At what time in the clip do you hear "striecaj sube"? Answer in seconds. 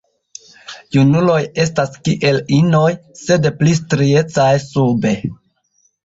3.81-5.13